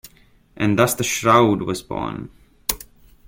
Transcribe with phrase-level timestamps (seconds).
[0.55, 2.31] And thus the "Shroud" was born.